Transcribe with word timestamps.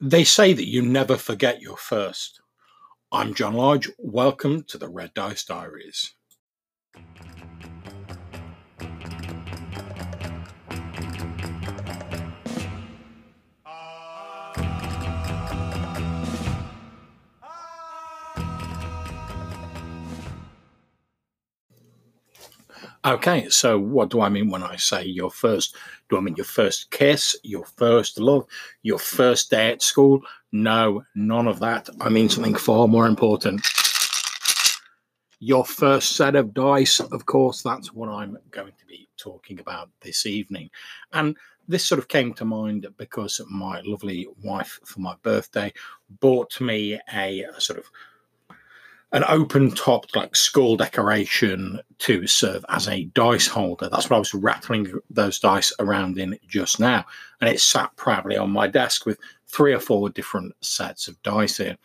They 0.00 0.22
say 0.22 0.52
that 0.52 0.68
you 0.68 0.82
never 0.82 1.16
forget 1.16 1.60
your 1.60 1.76
first. 1.76 2.40
I'm 3.10 3.34
John 3.34 3.54
Lodge. 3.54 3.90
Welcome 3.98 4.62
to 4.68 4.78
the 4.78 4.88
Red 4.88 5.12
Dice 5.12 5.44
Diaries. 5.44 6.14
Okay, 23.04 23.48
so 23.48 23.80
what 23.80 24.10
do 24.10 24.20
I 24.20 24.28
mean 24.28 24.48
when 24.48 24.62
I 24.62 24.76
say 24.76 25.04
your 25.04 25.30
first? 25.30 25.74
Do 26.08 26.16
I 26.16 26.20
mean 26.20 26.36
your 26.36 26.44
first 26.44 26.90
kiss, 26.90 27.36
your 27.42 27.64
first 27.64 28.18
love, 28.18 28.46
your 28.82 28.98
first 28.98 29.50
day 29.50 29.72
at 29.72 29.82
school? 29.82 30.20
No, 30.52 31.04
none 31.14 31.46
of 31.46 31.60
that. 31.60 31.88
I 32.00 32.08
mean 32.08 32.28
something 32.28 32.54
far 32.54 32.88
more 32.88 33.06
important. 33.06 33.66
Your 35.40 35.64
first 35.64 36.16
set 36.16 36.34
of 36.34 36.52
dice, 36.52 36.98
of 36.98 37.26
course, 37.26 37.62
that's 37.62 37.92
what 37.92 38.08
I'm 38.08 38.36
going 38.50 38.72
to 38.78 38.86
be 38.86 39.08
talking 39.16 39.60
about 39.60 39.90
this 40.00 40.26
evening. 40.26 40.70
And 41.12 41.36
this 41.68 41.86
sort 41.86 41.98
of 41.98 42.08
came 42.08 42.32
to 42.34 42.44
mind 42.44 42.86
because 42.96 43.40
my 43.48 43.80
lovely 43.82 44.26
wife, 44.42 44.80
for 44.84 45.00
my 45.00 45.14
birthday, 45.22 45.72
bought 46.20 46.60
me 46.60 46.98
a, 47.12 47.44
sort 47.58 47.78
of 47.78 47.90
an 49.12 49.24
open 49.28 49.70
topped 49.70 50.14
like 50.14 50.36
skull 50.36 50.76
decoration 50.76 51.80
to 51.98 52.26
serve 52.26 52.64
as 52.68 52.88
a 52.88 53.04
dice 53.14 53.46
holder. 53.46 53.88
That's 53.88 54.10
what 54.10 54.16
I 54.16 54.20
was 54.20 54.34
rattling 54.34 54.92
those 55.08 55.38
dice 55.38 55.72
around 55.78 56.18
in 56.18 56.38
just 56.46 56.78
now. 56.78 57.04
And 57.40 57.48
it 57.48 57.60
sat 57.60 57.94
proudly 57.96 58.36
on 58.36 58.50
my 58.50 58.66
desk 58.66 59.06
with 59.06 59.18
three 59.46 59.72
or 59.72 59.80
four 59.80 60.10
different 60.10 60.52
sets 60.60 61.08
of 61.08 61.20
dice 61.22 61.56
here. 61.56 61.78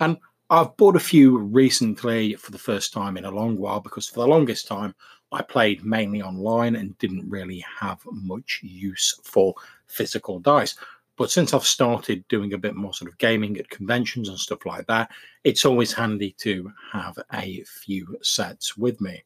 And 0.00 0.18
I've 0.50 0.76
bought 0.76 0.96
a 0.96 1.00
few 1.00 1.38
recently 1.38 2.34
for 2.34 2.50
the 2.50 2.58
first 2.58 2.92
time 2.92 3.16
in 3.16 3.24
a 3.24 3.30
long 3.30 3.56
while 3.58 3.80
because 3.80 4.08
for 4.08 4.20
the 4.20 4.28
longest 4.28 4.66
time 4.66 4.94
I 5.32 5.42
played 5.42 5.84
mainly 5.84 6.22
online 6.22 6.76
and 6.76 6.96
didn't 6.98 7.28
really 7.28 7.64
have 7.80 8.00
much 8.10 8.60
use 8.62 9.18
for 9.22 9.54
physical 9.86 10.38
dice. 10.38 10.76
But 11.16 11.30
since 11.30 11.54
I've 11.54 11.64
started 11.64 12.26
doing 12.28 12.52
a 12.52 12.58
bit 12.58 12.74
more 12.74 12.92
sort 12.92 13.10
of 13.10 13.18
gaming 13.18 13.56
at 13.58 13.70
conventions 13.70 14.28
and 14.28 14.38
stuff 14.38 14.66
like 14.66 14.86
that, 14.86 15.10
it's 15.44 15.64
always 15.64 15.92
handy 15.92 16.34
to 16.38 16.72
have 16.92 17.18
a 17.32 17.64
few 17.64 18.18
sets 18.22 18.76
with 18.76 19.00
me. 19.00 19.24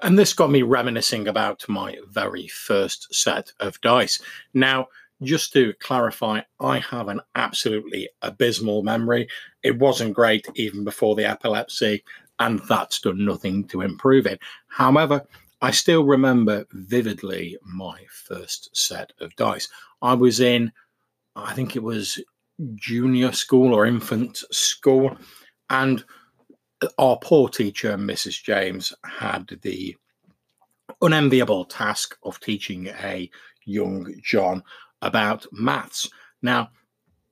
And 0.00 0.18
this 0.18 0.34
got 0.34 0.50
me 0.50 0.62
reminiscing 0.62 1.28
about 1.28 1.66
my 1.68 1.96
very 2.10 2.46
first 2.48 3.14
set 3.14 3.52
of 3.60 3.80
dice. 3.80 4.20
Now, 4.52 4.88
just 5.22 5.52
to 5.54 5.72
clarify, 5.80 6.40
I 6.60 6.80
have 6.80 7.08
an 7.08 7.20
absolutely 7.36 8.10
abysmal 8.20 8.82
memory. 8.82 9.28
It 9.62 9.78
wasn't 9.78 10.12
great 10.12 10.46
even 10.56 10.84
before 10.84 11.14
the 11.14 11.24
epilepsy, 11.24 12.04
and 12.38 12.60
that's 12.68 13.00
done 13.00 13.24
nothing 13.24 13.66
to 13.68 13.80
improve 13.80 14.26
it. 14.26 14.40
However, 14.66 15.24
I 15.62 15.70
still 15.70 16.04
remember 16.04 16.66
vividly 16.72 17.56
my 17.64 18.04
first 18.10 18.76
set 18.76 19.12
of 19.20 19.34
dice. 19.36 19.68
I 20.04 20.12
was 20.14 20.38
in, 20.38 20.70
I 21.34 21.54
think 21.54 21.74
it 21.74 21.82
was 21.82 22.22
junior 22.74 23.32
school 23.32 23.74
or 23.74 23.86
infant 23.86 24.36
school, 24.52 25.16
and 25.70 26.04
our 26.98 27.16
poor 27.16 27.48
teacher, 27.48 27.96
Mrs. 27.96 28.42
James, 28.42 28.92
had 29.04 29.58
the 29.62 29.96
unenviable 31.00 31.64
task 31.64 32.16
of 32.22 32.38
teaching 32.40 32.88
a 32.88 33.30
young 33.64 34.14
John 34.22 34.62
about 35.00 35.46
maths. 35.52 36.10
Now, 36.42 36.68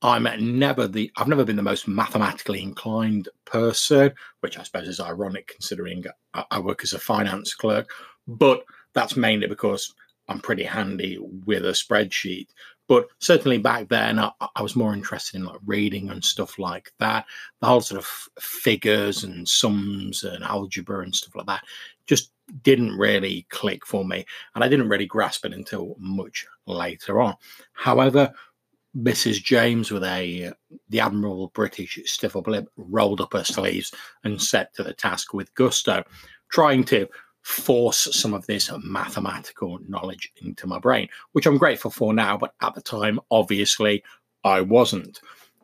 I'm 0.01 0.27
never 0.59 0.89
the 0.89 1.13
I've 1.17 1.29
never 1.29 1.45
been 1.45 1.57
the 1.57 1.63
most 1.63 1.87
mathematically 1.87 2.63
inclined 2.63 3.29
person, 3.45 4.13
which 4.41 4.59
I 4.59 4.63
suppose 4.63 4.89
is 4.89 4.99
ironic 4.99 5.49
considering 5.49 6.05
I 6.51 6.59
work 6.59 6.83
as 6.83 6.95
a 6.95 6.99
finance 6.99 7.55
clerk. 7.55 7.91
But 8.27 8.65
that's 8.95 9.15
mainly 9.15 9.47
because 9.47 9.95
I'm 10.33 10.41
pretty 10.41 10.65
handy 10.65 11.19
with 11.45 11.65
a 11.65 11.71
spreadsheet. 11.71 12.49
But 12.89 13.07
certainly 13.21 13.59
back 13.59 13.89
then, 13.89 14.19
I, 14.19 14.33
I, 14.57 14.63
was 14.63 14.77
more 14.77 14.93
interested 14.93 15.39
in 15.39 15.45
like 15.45 15.61
reading 15.65 16.11
and 16.11 16.23
stuff 16.23 16.59
like 16.59 16.93
that. 16.99 17.25
The 17.61 17.67
whole 17.67 17.81
sort 17.81 18.01
of 18.01 18.07
figures 18.41 19.25
and 19.25 19.49
sums 19.49 20.25
and 20.25 20.43
algebra 20.43 21.03
and 21.03 21.15
stuff 21.15 21.35
like 21.37 21.47
that 21.47 21.63
just 22.07 22.33
didn't 22.63 22.99
really 22.99 23.47
click 23.51 23.87
for 23.87 24.05
me, 24.05 24.27
and 24.55 24.65
I 24.65 24.69
didn't 24.69 24.89
really 24.89 25.07
grasp 25.07 25.47
it 25.47 25.55
until 25.55 25.97
much 25.99 26.45
later 26.67 27.21
on. 27.21 27.37
However, 27.73 28.33
Mrs. 28.97 29.43
James, 29.43 29.91
with 29.91 30.05
a 30.05 30.53
the 30.89 31.01
admirable 31.01 31.49
British 31.55 31.99
stiff 32.05 32.37
upper 32.37 32.51
lip, 32.51 32.69
rolled 32.77 33.21
up 33.21 33.33
her 33.33 33.45
sleeves 33.45 33.93
and 34.25 34.43
set 34.43 34.75
to 34.75 34.83
the 34.83 34.93
task 34.93 35.33
with 35.33 35.55
gusto, 35.55 36.05
trying 36.51 36.85
to 36.85 37.09
force 37.43 38.09
some 38.13 38.35
of 38.35 38.47
this 38.47 38.71
mathematical 38.85 39.79
knowledge 39.89 40.33
into 40.43 40.67
my 40.67 40.79
brain, 40.79 41.09
which 41.33 41.47
I'm 41.47 41.59
grateful 41.59 41.91
for 41.91 42.15
now, 42.15 42.37
but 42.37 42.55
at 42.61 42.75
the 42.75 42.83
time, 42.83 43.21
obviously, 43.31 44.03
I 44.45 44.61
wasn't. 44.61 45.21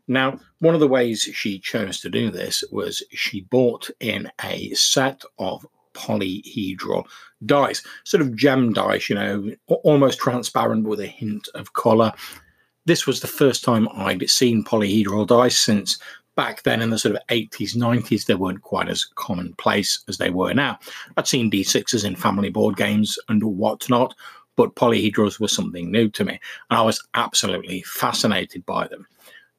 Now, 0.08 0.40
one 0.60 0.74
of 0.74 0.80
the 0.80 0.88
ways 0.88 1.22
she 1.22 1.58
chose 1.58 2.00
to 2.00 2.10
do 2.10 2.30
this 2.30 2.64
was 2.72 3.02
she 3.10 3.42
bought 3.42 3.90
in 4.00 4.30
a 4.42 4.70
set 4.74 5.22
of 5.38 5.66
polyhedral 5.92 7.04
dice, 7.44 7.82
sort 8.04 8.22
of 8.22 8.34
gem 8.34 8.72
dice, 8.72 9.08
you 9.08 9.14
know, 9.14 9.52
almost 9.66 10.18
transparent 10.18 10.86
with 10.86 11.00
a 11.00 11.06
hint 11.06 11.48
of 11.54 11.74
color. 11.74 12.12
This 12.86 13.06
was 13.06 13.20
the 13.20 13.26
first 13.26 13.62
time 13.62 13.88
I'd 13.94 14.30
seen 14.30 14.64
polyhedral 14.64 15.26
dice 15.26 15.58
since 15.58 15.98
back 16.38 16.62
then 16.62 16.80
in 16.80 16.90
the 16.90 16.98
sort 17.00 17.16
of 17.16 17.26
80s, 17.26 17.74
90s, 17.74 18.26
they 18.26 18.36
weren't 18.36 18.62
quite 18.62 18.88
as 18.88 19.04
commonplace 19.16 20.04
as 20.06 20.18
they 20.18 20.30
were 20.30 20.54
now. 20.54 20.78
I'd 21.16 21.26
seen 21.26 21.50
D6s 21.50 22.04
in 22.04 22.14
family 22.14 22.48
board 22.48 22.76
games 22.76 23.18
and 23.28 23.42
whatnot, 23.42 24.14
but 24.54 24.76
polyhedrals 24.76 25.40
were 25.40 25.48
something 25.48 25.90
new 25.90 26.08
to 26.10 26.24
me, 26.24 26.38
and 26.70 26.78
I 26.78 26.82
was 26.82 27.04
absolutely 27.14 27.82
fascinated 27.82 28.64
by 28.66 28.86
them. 28.86 29.04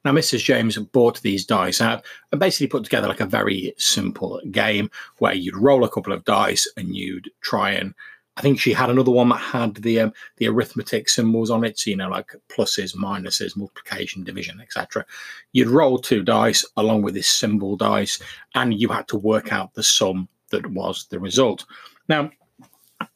Now, 0.06 0.14
Mrs. 0.14 0.42
James 0.42 0.78
bought 0.78 1.22
these 1.22 1.46
dice 1.46 1.82
out 1.82 2.06
and 2.32 2.40
basically 2.40 2.68
put 2.68 2.86
together 2.86 3.10
like 3.10 3.20
a 3.20 3.26
very 3.26 3.74
simple 3.78 4.40
game 4.50 4.90
where 5.18 5.34
you'd 5.34 5.58
roll 5.58 5.84
a 5.84 5.90
couple 5.90 6.14
of 6.14 6.24
dice 6.24 6.66
and 6.78 6.96
you'd 6.96 7.30
try 7.42 7.72
and 7.72 7.94
I 8.40 8.42
think 8.42 8.58
she 8.58 8.72
had 8.72 8.90
another 8.90 9.12
one 9.12 9.28
that 9.30 9.42
had 9.42 9.76
the 9.76 10.00
um, 10.00 10.14
the 10.38 10.48
arithmetic 10.48 11.10
symbols 11.10 11.50
on 11.50 11.66
it, 11.66 11.78
so 11.78 11.90
you 11.90 11.98
know, 11.98 12.08
like 12.08 12.34
pluses, 12.48 12.96
minuses, 12.96 13.58
multiplication, 13.58 14.24
division, 14.24 14.62
etc. 14.62 15.06
You'd 15.52 15.68
roll 15.68 16.00
two 16.00 16.24
dice 16.24 16.64
along 16.78 17.02
with 17.02 17.16
this 17.16 17.28
symbol 17.28 17.76
dice, 17.76 18.18
and 18.56 18.80
you 18.80 18.88
had 18.88 19.10
to 19.10 19.18
work 19.18 19.52
out 19.52 19.74
the 19.74 19.84
sum 19.84 20.30
that 20.52 20.66
was 20.72 21.06
the 21.10 21.20
result. 21.20 21.66
Now, 22.08 22.32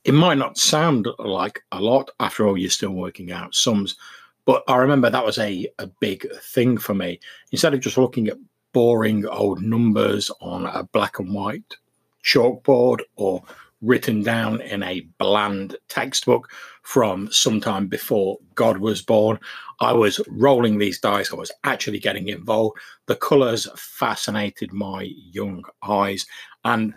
it 0.03 0.13
might 0.13 0.39
not 0.39 0.57
sound 0.57 1.07
like 1.19 1.61
a 1.72 1.79
lot. 1.79 2.11
After 2.19 2.45
all, 2.45 2.57
you're 2.57 2.69
still 2.69 2.91
working 2.91 3.31
out 3.31 3.55
sums, 3.55 3.95
but 4.44 4.61
I 4.67 4.75
remember 4.75 5.09
that 5.09 5.25
was 5.25 5.38
a 5.38 5.69
a 5.79 5.88
big 6.01 6.28
thing 6.41 6.78
for 6.78 6.95
me. 6.95 7.22
Instead 7.53 7.73
of 7.73 7.79
just 7.79 7.97
looking 7.97 8.28
at 8.28 8.38
boring 8.73 9.25
old 9.25 9.61
numbers 9.61 10.29
on 10.41 10.66
a 10.66 10.84
black 10.84 11.19
and 11.19 11.34
white 11.34 11.78
chalkboard 12.25 13.00
or 13.16 13.41
written 13.84 14.24
down 14.24 14.62
in 14.62 14.82
a 14.82 15.02
bland 15.20 15.76
textbook 15.90 16.50
from 16.82 17.30
sometime 17.32 17.88
before 17.88 18.38
God 18.56 18.78
was 18.78 19.02
born. 19.02 19.40
I 19.80 19.94
was 19.94 20.22
rolling 20.28 20.78
these 20.78 21.00
dice, 21.00 21.32
I 21.32 21.36
was 21.36 21.52
actually 21.64 22.00
getting 22.00 22.30
involved. 22.30 22.80
The 23.08 23.16
colors 23.16 23.68
fascinated 23.76 24.72
my 24.74 25.12
young 25.32 25.64
eyes, 25.84 26.26
and 26.64 26.94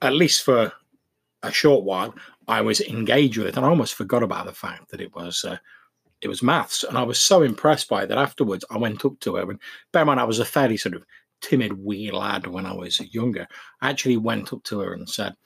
at 0.00 0.14
least 0.14 0.44
for 0.44 0.72
a 1.42 1.52
short 1.52 1.84
while, 1.84 2.14
I 2.46 2.60
was 2.60 2.80
engaged 2.80 3.36
with 3.36 3.48
it, 3.48 3.56
and 3.56 3.66
I 3.66 3.68
almost 3.68 3.94
forgot 3.94 4.22
about 4.22 4.46
the 4.46 4.52
fact 4.52 4.90
that 4.90 5.00
it 5.00 5.14
was. 5.14 5.44
Uh, 5.44 5.58
it 6.20 6.26
was 6.26 6.42
maths, 6.42 6.82
and 6.82 6.98
I 6.98 7.04
was 7.04 7.20
so 7.20 7.42
impressed 7.42 7.88
by 7.88 8.02
it 8.02 8.08
that 8.08 8.18
afterwards 8.18 8.64
I 8.72 8.76
went 8.76 9.04
up 9.04 9.20
to 9.20 9.36
her. 9.36 9.48
And 9.48 9.60
bear 9.92 10.02
in 10.02 10.08
mind, 10.08 10.18
I 10.18 10.24
was 10.24 10.40
a 10.40 10.44
fairly 10.44 10.76
sort 10.76 10.96
of 10.96 11.04
timid 11.40 11.84
wee 11.84 12.10
lad 12.10 12.48
when 12.48 12.66
I 12.66 12.72
was 12.72 13.00
younger. 13.14 13.46
I 13.80 13.90
actually 13.90 14.16
went 14.16 14.52
up 14.52 14.64
to 14.64 14.80
her 14.80 14.94
and 14.94 15.08
said, 15.08 15.36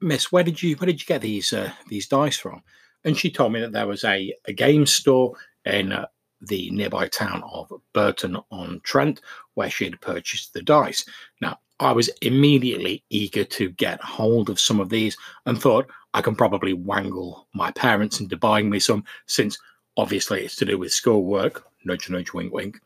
Miss, 0.00 0.32
where 0.32 0.44
did 0.44 0.62
you 0.62 0.76
where 0.76 0.86
did 0.86 1.00
you 1.00 1.06
get 1.06 1.20
these 1.20 1.52
uh, 1.52 1.72
these 1.88 2.06
dice 2.06 2.38
from? 2.38 2.62
And 3.04 3.16
she 3.16 3.30
told 3.30 3.52
me 3.52 3.60
that 3.60 3.72
there 3.72 3.86
was 3.86 4.04
a, 4.04 4.34
a 4.46 4.52
game 4.52 4.84
store 4.86 5.34
in 5.64 5.92
uh, 5.92 6.06
the 6.40 6.70
nearby 6.70 7.08
town 7.08 7.42
of 7.52 7.72
Burton 7.92 8.36
on 8.50 8.80
Trent 8.82 9.20
where 9.54 9.70
she 9.70 9.84
had 9.84 10.00
purchased 10.00 10.52
the 10.52 10.62
dice. 10.62 11.04
Now, 11.40 11.58
I 11.80 11.92
was 11.92 12.10
immediately 12.22 13.04
eager 13.08 13.44
to 13.44 13.70
get 13.70 14.00
hold 14.02 14.50
of 14.50 14.58
some 14.58 14.80
of 14.80 14.88
these 14.88 15.16
and 15.46 15.60
thought 15.60 15.90
I 16.14 16.22
can 16.22 16.34
probably 16.34 16.72
wangle 16.72 17.46
my 17.54 17.70
parents 17.72 18.20
into 18.20 18.36
buying 18.36 18.68
me 18.68 18.80
some, 18.80 19.04
since 19.26 19.56
obviously 19.96 20.44
it's 20.44 20.56
to 20.56 20.64
do 20.64 20.78
with 20.78 20.92
schoolwork. 20.92 21.64
Nudge, 21.84 22.10
nudge, 22.10 22.32
wink, 22.32 22.52
wink. 22.52 22.80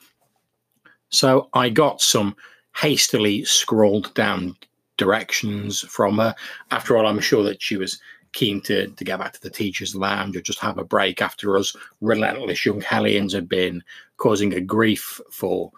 So 1.09 1.49
I 1.55 1.71
got 1.71 2.01
some 2.01 2.37
hastily 2.75 3.45
scrawled 3.45 4.13
down 4.15 4.57
directions 5.03 5.81
from 5.81 6.19
her. 6.19 6.35
After 6.71 6.97
all, 6.97 7.07
I'm 7.07 7.21
sure 7.21 7.43
that 7.45 7.61
she 7.61 7.77
was 7.77 8.01
keen 8.33 8.61
to, 8.63 8.87
to 8.87 9.05
get 9.05 9.19
back 9.19 9.33
to 9.33 9.41
the 9.41 9.51
teacher's 9.51 9.95
lounge 9.95 10.37
or 10.37 10.41
just 10.41 10.61
have 10.61 10.79
a 10.79 10.85
break 10.85 11.21
after 11.21 11.57
us 11.57 11.77
relentless 12.01 12.65
young 12.65 12.81
hellions 12.81 13.33
had 13.33 13.49
been 13.49 13.83
causing 14.17 14.55
a 14.55 14.61
grief 14.61 15.21
for 15.31 15.71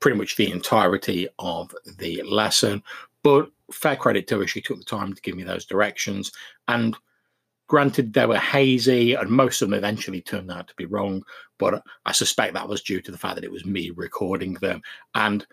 pretty 0.00 0.18
much 0.18 0.36
the 0.36 0.50
entirety 0.50 1.28
of 1.38 1.74
the 1.98 2.22
lesson. 2.22 2.82
But 3.22 3.50
fair 3.72 3.96
credit 3.96 4.26
to 4.28 4.40
her, 4.40 4.46
she 4.46 4.60
took 4.60 4.78
the 4.78 4.84
time 4.84 5.14
to 5.14 5.22
give 5.22 5.36
me 5.36 5.44
those 5.44 5.64
directions. 5.64 6.32
And 6.68 6.96
granted, 7.68 8.12
they 8.12 8.26
were 8.26 8.36
hazy, 8.36 9.14
and 9.14 9.30
most 9.30 9.62
of 9.62 9.70
them 9.70 9.78
eventually 9.78 10.20
turned 10.20 10.50
out 10.50 10.68
to 10.68 10.74
be 10.76 10.84
wrong. 10.84 11.22
But 11.58 11.82
I 12.04 12.12
suspect 12.12 12.52
that 12.54 12.68
was 12.68 12.82
due 12.82 13.00
to 13.00 13.12
the 13.12 13.18
fact 13.18 13.36
that 13.36 13.44
it 13.44 13.52
was 13.52 13.64
me 13.64 13.90
recording 13.90 14.54
them. 14.54 14.82
And 15.14 15.46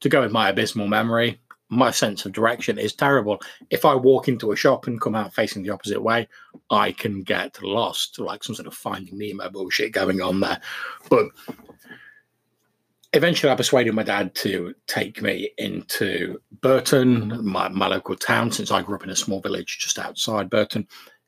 to 0.00 0.08
go 0.08 0.22
with 0.22 0.32
my 0.32 0.48
abysmal 0.48 0.88
memory, 0.88 1.40
my 1.68 1.90
sense 1.90 2.24
of 2.24 2.32
direction 2.32 2.78
is 2.78 2.94
terrible. 2.94 3.40
If 3.70 3.84
I 3.84 3.94
walk 3.94 4.28
into 4.28 4.52
a 4.52 4.56
shop 4.56 4.86
and 4.86 5.00
come 5.00 5.14
out 5.14 5.34
facing 5.34 5.62
the 5.62 5.70
opposite 5.70 6.02
way, 6.02 6.28
I 6.70 6.92
can 6.92 7.22
get 7.22 7.62
lost, 7.62 8.18
like 8.18 8.44
some 8.44 8.54
sort 8.54 8.68
of 8.68 8.74
finding 8.74 9.18
Nemo 9.18 9.50
bullshit 9.50 9.92
going 9.92 10.20
on 10.20 10.40
there. 10.40 10.60
But 11.08 11.26
eventually, 13.12 13.50
I 13.50 13.56
persuaded 13.56 13.94
my 13.94 14.02
dad 14.02 14.34
to 14.36 14.74
take 14.86 15.22
me 15.22 15.50
into 15.58 16.40
Burton, 16.60 17.44
my, 17.44 17.68
my 17.68 17.86
local 17.86 18.16
town, 18.16 18.52
since 18.52 18.70
I 18.70 18.82
grew 18.82 18.96
up 18.96 19.04
in 19.04 19.10
a 19.10 19.16
small 19.16 19.40
village 19.40 19.78
just 19.80 19.98
outside 19.98 20.50
Burton 20.50 20.86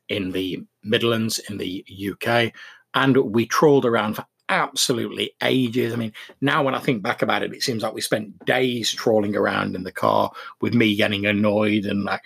in 0.09 0.31
the 0.31 0.63
Midlands 0.83 1.39
in 1.49 1.57
the 1.57 1.85
UK. 2.11 2.53
And 2.93 3.17
we 3.17 3.45
trawled 3.45 3.85
around 3.85 4.15
for 4.15 4.25
absolutely 4.49 5.31
ages. 5.43 5.93
I 5.93 5.97
mean, 5.97 6.13
now 6.41 6.63
when 6.63 6.75
I 6.75 6.79
think 6.79 7.01
back 7.01 7.21
about 7.21 7.43
it, 7.43 7.53
it 7.53 7.63
seems 7.63 7.83
like 7.83 7.93
we 7.93 8.01
spent 8.01 8.45
days 8.45 8.91
trawling 8.91 9.35
around 9.35 9.75
in 9.75 9.83
the 9.83 9.91
car 9.91 10.31
with 10.61 10.73
me 10.73 10.95
getting 10.95 11.25
annoyed 11.25 11.85
and 11.85 12.03
like 12.03 12.21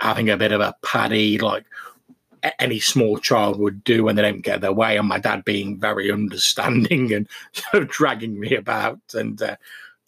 having 0.00 0.30
a 0.30 0.36
bit 0.36 0.52
of 0.52 0.60
a 0.60 0.74
paddy, 0.82 1.38
like 1.38 1.64
any 2.58 2.78
small 2.78 3.18
child 3.18 3.58
would 3.58 3.82
do 3.84 4.04
when 4.04 4.16
they 4.16 4.22
don't 4.22 4.42
get 4.42 4.60
their 4.60 4.72
way, 4.72 4.96
and 4.96 5.08
my 5.08 5.18
dad 5.18 5.44
being 5.44 5.78
very 5.78 6.10
understanding 6.10 7.12
and 7.72 7.88
dragging 7.88 8.38
me 8.38 8.54
about 8.54 9.00
and 9.14 9.40
uh, 9.42 9.56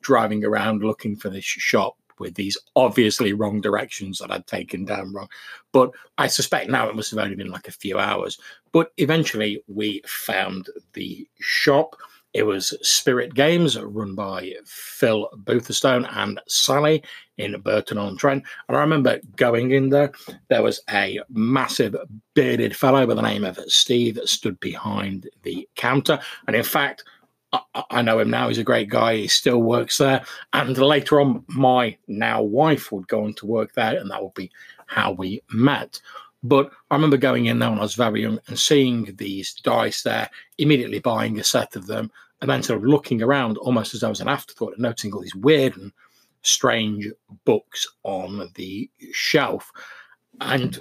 driving 0.00 0.44
around 0.44 0.82
looking 0.82 1.16
for 1.16 1.30
this 1.30 1.44
shop 1.44 1.96
with 2.20 2.34
these 2.34 2.56
obviously 2.76 3.32
wrong 3.32 3.60
directions 3.60 4.18
that 4.18 4.30
I'd 4.30 4.46
taken 4.46 4.84
down 4.84 5.12
wrong. 5.12 5.28
But 5.72 5.90
I 6.16 6.26
suspect 6.26 6.70
now 6.70 6.88
it 6.88 6.96
must 6.96 7.10
have 7.10 7.20
only 7.20 7.36
been 7.36 7.50
like 7.50 7.68
a 7.68 7.72
few 7.72 7.98
hours. 7.98 8.38
But 8.72 8.92
eventually 8.96 9.62
we 9.68 10.02
found 10.06 10.68
the 10.92 11.26
shop. 11.40 11.96
It 12.34 12.42
was 12.42 12.76
Spirit 12.82 13.34
Games, 13.34 13.80
run 13.80 14.14
by 14.14 14.52
Phil 14.64 15.30
Boothstone 15.44 16.04
and 16.04 16.40
Sally 16.46 17.02
in 17.38 17.58
Burton 17.60 17.96
on 17.96 18.16
Trent. 18.16 18.44
And 18.68 18.76
I 18.76 18.80
remember 18.80 19.18
going 19.36 19.70
in 19.70 19.88
there, 19.88 20.12
there 20.48 20.62
was 20.62 20.82
a 20.90 21.20
massive 21.30 21.96
bearded 22.34 22.76
fellow 22.76 23.06
by 23.06 23.14
the 23.14 23.22
name 23.22 23.44
of 23.44 23.58
Steve 23.66 24.16
that 24.16 24.28
stood 24.28 24.60
behind 24.60 25.28
the 25.42 25.66
counter. 25.76 26.18
And 26.46 26.54
in 26.54 26.64
fact, 26.64 27.04
I 27.90 28.02
know 28.02 28.18
him 28.18 28.30
now. 28.30 28.48
He's 28.48 28.58
a 28.58 28.64
great 28.64 28.88
guy. 28.88 29.16
He 29.16 29.28
still 29.28 29.62
works 29.62 29.98
there. 29.98 30.24
And 30.52 30.76
later 30.76 31.20
on, 31.20 31.44
my 31.48 31.96
now 32.06 32.42
wife 32.42 32.92
would 32.92 33.08
go 33.08 33.24
on 33.24 33.34
to 33.34 33.46
work 33.46 33.72
there, 33.74 33.98
and 33.98 34.10
that 34.10 34.22
would 34.22 34.34
be 34.34 34.50
how 34.86 35.12
we 35.12 35.42
met. 35.50 36.00
But 36.42 36.70
I 36.90 36.94
remember 36.94 37.16
going 37.16 37.46
in 37.46 37.58
there 37.58 37.70
when 37.70 37.78
I 37.78 37.82
was 37.82 37.94
very 37.94 38.22
young 38.22 38.38
and 38.46 38.58
seeing 38.58 39.14
these 39.16 39.54
dice 39.54 40.02
there, 40.02 40.30
immediately 40.58 40.98
buying 40.98 41.38
a 41.40 41.44
set 41.44 41.74
of 41.74 41.86
them, 41.86 42.10
and 42.40 42.50
then 42.50 42.62
sort 42.62 42.78
of 42.78 42.86
looking 42.86 43.22
around 43.22 43.56
almost 43.58 43.94
as 43.94 44.00
though 44.00 44.08
it 44.08 44.10
was 44.10 44.20
an 44.20 44.28
afterthought 44.28 44.74
and 44.74 44.82
noticing 44.82 45.12
all 45.12 45.20
these 45.20 45.34
weird 45.34 45.76
and 45.76 45.90
strange 46.42 47.08
books 47.44 47.86
on 48.04 48.48
the 48.54 48.88
shelf. 49.12 49.72
And 50.40 50.78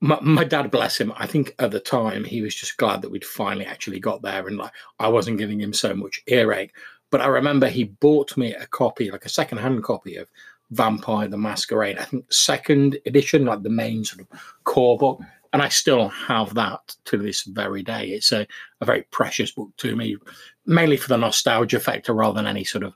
my, 0.00 0.18
my, 0.20 0.44
dad, 0.44 0.70
bless 0.70 0.98
him, 0.98 1.12
I 1.16 1.26
think 1.26 1.54
at 1.58 1.70
the 1.70 1.80
time 1.80 2.24
he 2.24 2.40
was 2.40 2.54
just 2.54 2.78
glad 2.78 3.02
that 3.02 3.10
we'd 3.10 3.24
finally 3.24 3.66
actually 3.66 4.00
got 4.00 4.22
there 4.22 4.46
and 4.46 4.56
like 4.56 4.72
I 4.98 5.08
wasn't 5.08 5.38
giving 5.38 5.60
him 5.60 5.74
so 5.74 5.94
much 5.94 6.22
earache. 6.26 6.72
But 7.10 7.20
I 7.20 7.26
remember 7.26 7.68
he 7.68 7.84
bought 7.84 8.36
me 8.36 8.54
a 8.54 8.66
copy, 8.66 9.10
like 9.10 9.26
a 9.26 9.30
second-hand 9.30 9.82
copy 9.82 10.16
of 10.16 10.30
Vampire 10.70 11.28
the 11.28 11.36
Masquerade, 11.36 11.98
I 11.98 12.04
think 12.04 12.32
second 12.32 12.98
edition, 13.04 13.44
like 13.44 13.62
the 13.62 13.70
main 13.70 14.04
sort 14.04 14.20
of 14.20 14.40
core 14.64 14.96
book. 14.96 15.20
And 15.52 15.60
I 15.60 15.68
still 15.68 16.08
have 16.08 16.54
that 16.54 16.94
to 17.06 17.18
this 17.18 17.42
very 17.42 17.82
day. 17.82 18.10
It's 18.10 18.30
a, 18.30 18.46
a 18.80 18.84
very 18.84 19.02
precious 19.10 19.50
book 19.50 19.70
to 19.78 19.96
me, 19.96 20.16
mainly 20.64 20.96
for 20.96 21.08
the 21.08 21.16
nostalgia 21.16 21.80
factor 21.80 22.14
rather 22.14 22.34
than 22.34 22.46
any 22.46 22.62
sort 22.62 22.84
of 22.84 22.94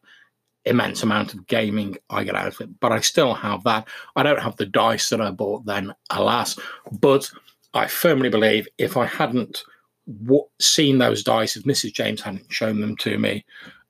immense 0.64 1.02
amount 1.02 1.34
of 1.34 1.46
gaming 1.46 1.96
I 2.10 2.24
get 2.24 2.34
out 2.34 2.48
of 2.48 2.60
it. 2.60 2.80
But 2.80 2.92
I 2.92 3.00
still 3.00 3.34
have 3.34 3.64
that. 3.64 3.88
I 4.16 4.22
don't 4.22 4.40
have 4.40 4.56
the 4.56 4.66
dice 4.66 5.08
that 5.10 5.20
I 5.20 5.30
bought 5.30 5.66
then, 5.66 5.94
alas. 6.10 6.58
But 6.92 7.30
I 7.74 7.86
firmly 7.86 8.30
believe 8.30 8.68
if 8.78 8.96
I 8.96 9.06
hadn't 9.06 9.62
w- 10.24 10.46
seen 10.60 10.98
those 10.98 11.22
dice, 11.22 11.56
if 11.56 11.64
Mrs. 11.64 11.92
James 11.92 12.20
hadn't 12.20 12.52
shown 12.52 12.80
them 12.80 12.96
to 12.98 13.18
me, 13.18 13.44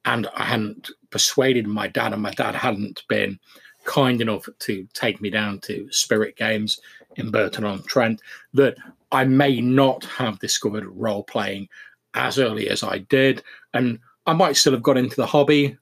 and 0.04 0.28
I 0.34 0.44
hadn't 0.44 0.90
persuaded 1.10 1.66
my 1.66 1.88
dad, 1.88 2.12
and 2.12 2.22
my 2.22 2.30
dad 2.32 2.54
hadn't 2.54 3.02
been 3.08 3.38
kind 3.84 4.20
enough 4.20 4.48
to 4.58 4.88
take 4.94 5.20
me 5.20 5.30
down 5.30 5.60
to 5.60 5.88
Spirit 5.90 6.36
Games 6.36 6.80
in 7.16 7.30
Burton 7.30 7.64
on 7.64 7.82
Trent, 7.84 8.20
that 8.54 8.76
I 9.12 9.24
may 9.24 9.60
not 9.60 10.04
have 10.06 10.40
discovered 10.40 10.84
role 10.86 11.22
playing 11.22 11.68
as 12.14 12.38
early 12.38 12.68
as 12.68 12.82
I 12.82 12.98
did. 12.98 13.42
And 13.72 13.98
I 14.26 14.32
might 14.32 14.56
still 14.56 14.72
have 14.72 14.82
got 14.82 14.96
into 14.96 15.16
the 15.16 15.26
hobby 15.26 15.76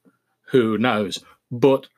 who 0.53 0.79
knows? 0.79 1.25
But 1.51 1.89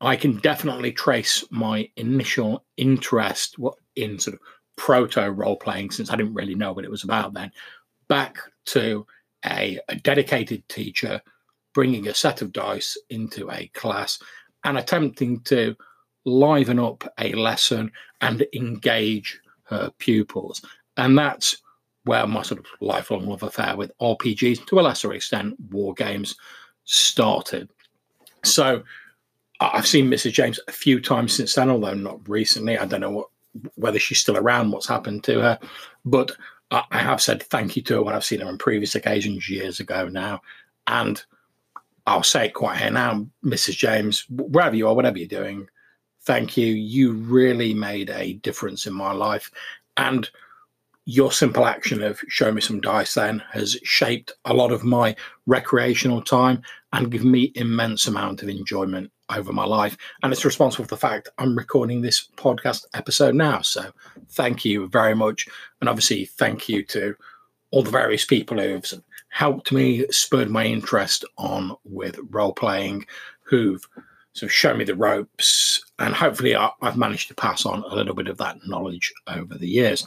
I 0.00 0.16
can 0.16 0.38
definitely 0.38 0.92
trace 0.92 1.44
my 1.50 1.88
initial 1.96 2.64
interest 2.76 3.56
in 3.94 4.18
sort 4.18 4.34
of 4.34 4.40
proto 4.76 5.30
role 5.30 5.56
playing, 5.56 5.92
since 5.92 6.10
I 6.10 6.16
didn't 6.16 6.34
really 6.34 6.56
know 6.56 6.72
what 6.72 6.84
it 6.84 6.90
was 6.90 7.04
about 7.04 7.34
then, 7.34 7.52
back 8.08 8.38
to 8.66 9.06
a, 9.46 9.78
a 9.88 9.94
dedicated 9.94 10.68
teacher 10.68 11.22
bringing 11.72 12.08
a 12.08 12.14
set 12.14 12.42
of 12.42 12.52
dice 12.52 12.96
into 13.10 13.50
a 13.50 13.68
class 13.68 14.18
and 14.64 14.76
attempting 14.76 15.40
to 15.40 15.76
liven 16.24 16.78
up 16.78 17.04
a 17.18 17.32
lesson 17.32 17.90
and 18.20 18.44
engage 18.54 19.40
her 19.64 19.90
pupils. 19.98 20.62
And 20.96 21.16
that's 21.16 21.56
where 22.04 22.26
my 22.26 22.42
sort 22.42 22.60
of 22.60 22.66
lifelong 22.80 23.26
love 23.26 23.44
affair 23.44 23.76
with 23.76 23.96
RPGs, 24.00 24.66
to 24.66 24.80
a 24.80 24.82
lesser 24.82 25.12
extent, 25.12 25.54
war 25.70 25.94
games, 25.94 26.34
started. 26.84 27.68
So 28.44 28.82
I've 29.60 29.86
seen 29.86 30.10
Mrs. 30.10 30.32
James 30.32 30.58
a 30.68 30.72
few 30.72 31.00
times 31.00 31.32
since 31.32 31.54
then, 31.54 31.70
although 31.70 31.94
not 31.94 32.28
recently. 32.28 32.78
I 32.78 32.86
don't 32.86 33.00
know 33.00 33.10
what 33.10 33.28
whether 33.74 33.98
she's 33.98 34.18
still 34.18 34.38
around, 34.38 34.70
what's 34.70 34.88
happened 34.88 35.24
to 35.24 35.40
her, 35.40 35.58
but 36.04 36.32
I 36.70 36.98
have 36.98 37.20
said 37.20 37.42
thank 37.42 37.76
you 37.76 37.82
to 37.82 37.94
her 37.96 38.02
when 38.02 38.14
I've 38.14 38.24
seen 38.24 38.40
her 38.40 38.48
on 38.48 38.56
previous 38.56 38.94
occasions 38.94 39.48
years 39.48 39.78
ago 39.78 40.08
now, 40.08 40.40
and 40.86 41.22
I'll 42.06 42.22
say 42.22 42.46
it 42.46 42.54
quite 42.54 42.78
here 42.78 42.90
now, 42.90 43.26
Mrs. 43.44 43.76
James, 43.76 44.24
wherever 44.30 44.74
you 44.74 44.88
are, 44.88 44.94
whatever 44.94 45.18
you're 45.18 45.28
doing, 45.28 45.68
thank 46.22 46.56
you. 46.56 46.66
You 46.66 47.12
really 47.12 47.74
made 47.74 48.08
a 48.08 48.32
difference 48.34 48.86
in 48.86 48.94
my 48.94 49.12
life, 49.12 49.50
and 49.98 50.28
your 51.04 51.32
simple 51.32 51.66
action 51.66 52.02
of 52.02 52.20
showing 52.28 52.54
me 52.54 52.60
some 52.60 52.80
dice 52.80 53.14
then 53.14 53.42
has 53.50 53.76
shaped 53.82 54.32
a 54.44 54.54
lot 54.54 54.70
of 54.70 54.84
my 54.84 55.16
recreational 55.46 56.22
time 56.22 56.62
and 56.92 57.10
given 57.10 57.30
me 57.30 57.52
immense 57.56 58.06
amount 58.06 58.42
of 58.42 58.48
enjoyment 58.48 59.10
over 59.34 59.52
my 59.52 59.64
life. 59.64 59.96
And 60.22 60.32
it's 60.32 60.44
responsible 60.44 60.84
for 60.84 60.94
the 60.94 61.00
fact 61.00 61.28
i'm 61.38 61.56
recording 61.56 62.00
this 62.02 62.28
podcast 62.36 62.84
episode 62.94 63.34
now. 63.34 63.62
So 63.62 63.90
thank 64.30 64.64
you 64.64 64.88
very 64.88 65.14
much. 65.14 65.48
And 65.80 65.88
obviously 65.88 66.26
thank 66.26 66.68
you 66.68 66.84
to 66.86 67.16
all 67.72 67.82
the 67.82 67.90
various 67.90 68.24
people 68.24 68.58
who've 68.58 68.84
helped 69.30 69.72
me 69.72 70.06
spurred 70.10 70.50
my 70.50 70.64
interest 70.66 71.24
on 71.38 71.74
with 71.84 72.18
role 72.30 72.52
playing 72.52 73.06
who've 73.44 73.86
of 74.42 74.50
shown 74.50 74.78
me 74.78 74.84
the 74.84 74.94
ropes 74.94 75.84
and 75.98 76.14
hopefully 76.14 76.56
i've 76.56 76.96
managed 76.96 77.28
to 77.28 77.34
pass 77.34 77.66
on 77.66 77.82
a 77.82 77.94
little 77.94 78.14
bit 78.14 78.28
of 78.28 78.38
that 78.38 78.56
knowledge 78.66 79.12
over 79.26 79.58
the 79.58 79.68
years 79.68 80.06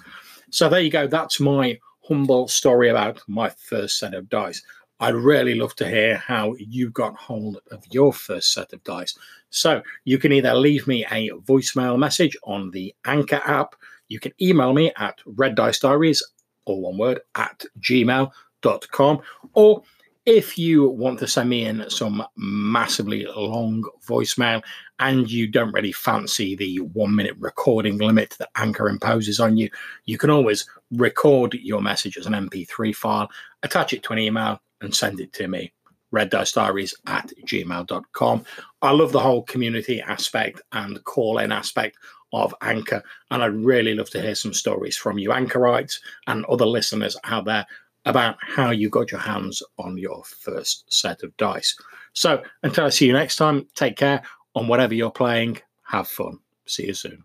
so 0.55 0.69
there 0.69 0.79
you 0.79 0.89
go. 0.89 1.05
That's 1.05 1.41
my 1.41 1.77
humble 2.07 2.47
story 2.47 2.87
about 2.89 3.21
my 3.27 3.49
first 3.49 3.99
set 3.99 4.13
of 4.13 4.29
dice. 4.29 4.61
I'd 5.01 5.13
really 5.13 5.55
love 5.55 5.75
to 5.75 5.87
hear 5.87 6.15
how 6.15 6.55
you 6.57 6.89
got 6.91 7.15
hold 7.15 7.59
of 7.71 7.83
your 7.91 8.13
first 8.13 8.53
set 8.53 8.71
of 8.71 8.81
dice. 8.85 9.17
So 9.49 9.81
you 10.05 10.17
can 10.17 10.31
either 10.31 10.53
leave 10.53 10.87
me 10.87 11.05
a 11.11 11.31
voicemail 11.31 11.99
message 11.99 12.37
on 12.45 12.71
the 12.71 12.95
Anchor 13.05 13.41
app, 13.43 13.75
you 14.07 14.19
can 14.19 14.31
email 14.41 14.71
me 14.71 14.93
at 14.95 15.19
red 15.25 15.55
dice 15.55 15.79
diaries, 15.79 16.23
all 16.63 16.81
one 16.81 16.97
word, 16.97 17.19
at 17.35 17.65
gmail.com, 17.81 19.21
or 19.53 19.83
if 20.25 20.57
you 20.57 20.89
want 20.89 21.19
to 21.19 21.27
send 21.27 21.49
me 21.49 21.65
in 21.65 21.87
some 21.89 22.25
massively 22.35 23.25
long 23.35 23.83
voicemail 24.07 24.63
and 24.99 25.29
you 25.29 25.47
don't 25.47 25.73
really 25.73 25.91
fancy 25.91 26.55
the 26.55 26.77
one 26.79 27.15
minute 27.15 27.35
recording 27.37 27.97
limit 27.99 28.35
that 28.39 28.49
Anchor 28.55 28.89
imposes 28.89 29.39
on 29.39 29.55
you, 29.57 29.69
you 30.05 30.17
can 30.17 30.31
always 30.31 30.67
record 30.91 31.53
your 31.53 31.81
message 31.81 32.17
as 32.17 32.25
an 32.25 32.33
MP3 32.33 32.95
file, 32.95 33.29
attach 33.61 33.93
it 33.93 34.01
to 34.03 34.13
an 34.13 34.19
email, 34.19 34.59
and 34.81 34.95
send 34.95 35.19
it 35.19 35.31
to 35.33 35.47
me. 35.47 35.71
Red 36.11 36.29
Dice 36.29 36.53
Diaries 36.53 36.95
at 37.07 37.31
gmail.com. 37.45 38.45
I 38.81 38.91
love 38.91 39.11
the 39.11 39.19
whole 39.19 39.43
community 39.43 40.01
aspect 40.01 40.61
and 40.71 41.03
call 41.03 41.39
in 41.39 41.51
aspect 41.51 41.97
of 42.31 42.55
Anchor. 42.61 43.03
And 43.31 43.43
I'd 43.43 43.53
really 43.53 43.93
love 43.93 44.09
to 44.11 44.21
hear 44.21 44.35
some 44.35 44.53
stories 44.53 44.97
from 44.97 45.17
you, 45.17 45.31
Anchorites, 45.31 45.99
and 46.27 46.45
other 46.45 46.65
listeners 46.65 47.17
out 47.25 47.45
there 47.45 47.65
about 48.05 48.37
how 48.41 48.71
you 48.71 48.89
got 48.89 49.11
your 49.11 49.19
hands 49.19 49.61
on 49.77 49.97
your 49.97 50.23
first 50.23 50.85
set 50.91 51.23
of 51.23 51.35
dice. 51.37 51.75
So 52.13 52.41
until 52.63 52.85
I 52.85 52.89
see 52.89 53.07
you 53.07 53.13
next 53.13 53.35
time, 53.35 53.67
take 53.75 53.97
care 53.97 54.23
on 54.55 54.67
whatever 54.67 54.93
you're 54.93 55.11
playing. 55.11 55.59
Have 55.83 56.07
fun. 56.07 56.39
See 56.65 56.87
you 56.87 56.93
soon. 56.93 57.23